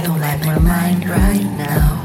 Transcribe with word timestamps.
I 0.00 0.02
don't 0.02 0.18
like 0.18 0.42
my 0.46 0.58
mind 0.58 1.06
right 1.06 1.44
now. 1.58 2.00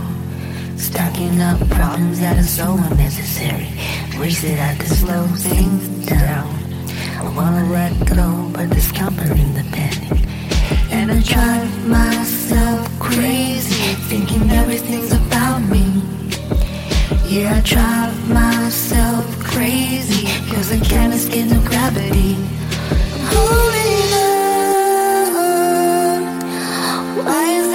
Stacking 0.76 1.40
up 1.40 1.58
problems 1.70 2.20
that 2.20 2.38
are 2.38 2.44
so 2.44 2.78
unnecessary. 2.92 3.70
Wish 4.20 4.42
that 4.42 4.60
I 4.60 4.76
could 4.78 4.92
slow 4.92 5.26
things 5.28 6.06
down. 6.06 6.54
I 7.22 7.24
wanna 7.34 7.64
let 7.72 7.94
go, 8.06 8.50
but 8.52 8.70
there's 8.70 8.92
comfort 8.92 9.32
in 9.32 9.54
the 9.54 9.64
panic. 9.72 10.12
And 10.92 11.10
I 11.10 11.22
drive 11.22 11.88
myself 11.88 13.00
crazy, 13.00 13.96
thinking 14.10 14.52
everything's 14.52 15.14
about 15.14 15.60
me. 15.60 16.04
Yeah, 17.26 17.56
I 17.56 17.62
drive 17.62 18.30
myself 18.30 19.26
crazy, 19.40 20.28
cause 20.54 20.70
I 20.70 20.80
can't 20.82 21.14
escape 21.14 21.48
the 21.48 21.62
gravity. 21.70 22.36
Holding 23.32 24.14
on, 24.28 26.20
why 27.26 27.46
is 27.52 27.75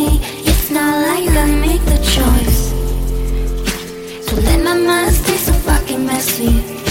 my 4.73 4.77
mind's 4.77 5.21
been 5.25 5.37
so 5.37 5.51
fucking 5.51 6.05
messy 6.05 6.90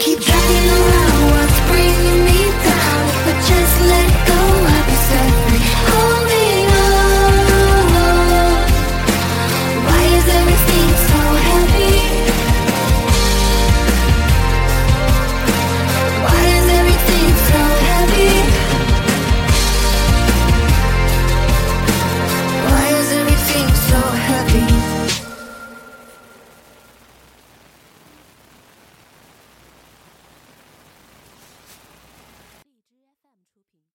keep 0.00 0.20
dragging 0.20 0.70
around. 0.70 1.11